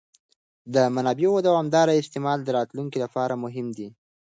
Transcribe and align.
د 0.73 0.75
منابعو 0.95 1.43
دوامداره 1.47 1.99
استعمال 2.01 2.39
د 2.43 2.49
راتلونکي 2.57 2.97
لپاره 3.05 3.33
مهم 3.43 3.67
دی. 3.77 3.87